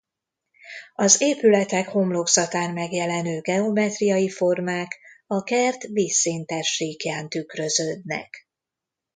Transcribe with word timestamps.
Az 0.95 1.21
épületek 1.21 1.87
homlokzatán 1.87 2.73
megjelenő 2.73 3.39
geometriai 3.41 4.29
formák 4.29 4.99
a 5.27 5.43
kert 5.43 5.83
vízszintes 5.83 6.67
síkján 6.75 7.29
tükröződnek. 7.29 8.47